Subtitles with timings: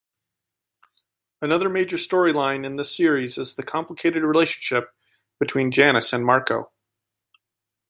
[1.43, 4.89] Another major storyline in this series is the complicated relationship
[5.39, 6.71] between Janis and Marco.